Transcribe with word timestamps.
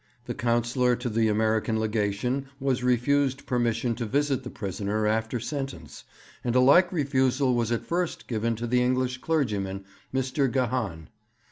The 0.25 0.33
Councillor 0.33 0.95
to 0.95 1.09
the 1.09 1.27
American 1.27 1.79
Legation 1.79 2.47
was 2.59 2.81
refused 2.83 3.45
permission 3.45 3.93
to 3.97 4.05
visit 4.07 4.43
the 4.43 4.49
prisoner 4.49 5.05
after 5.05 5.39
sentence, 5.39 6.05
and 6.43 6.55
a 6.55 6.59
like 6.59 6.91
refusal 6.91 7.53
was 7.53 7.71
at 7.71 7.85
first 7.85 8.27
given 8.27 8.55
to 8.55 8.65
the 8.65 8.81
English 8.81 9.19
clergyman, 9.19 9.85
Mr. 10.11 10.51
Gahan. 10.51 11.09